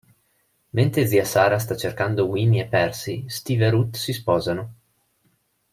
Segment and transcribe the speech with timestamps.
[0.73, 4.73] Mentre zia Sarah sta cercando Winnie e Percy, Steve e Ruth si sposano.